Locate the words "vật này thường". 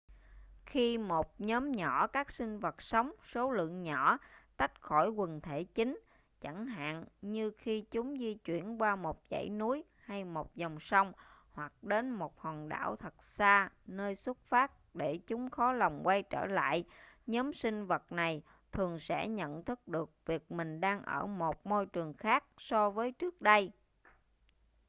17.85-18.99